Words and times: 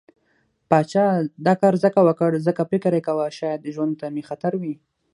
پاچا 0.69 1.05
دا 1.45 1.53
کار 1.61 1.73
ځکه 1.83 1.99
وکړ، 2.07 2.31
ځکه 2.47 2.61
فکر 2.71 2.91
يې 2.97 3.01
کوه 3.07 3.25
شايد 3.39 3.61
ژوند 3.73 3.93
ته 3.99 4.05
مې 4.13 4.23
خطر 4.29 4.53
وي. 4.61 4.75